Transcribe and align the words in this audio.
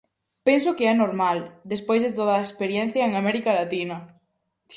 Penso 0.47 0.69
que 0.77 0.85
é 0.91 0.95
normal, 0.95 1.37
despois 1.73 2.01
de 2.03 2.11
toda 2.17 2.33
a 2.35 2.45
experiencia 2.47 3.03
en 3.05 3.13
América 3.21 3.51
Latina. 3.59 3.97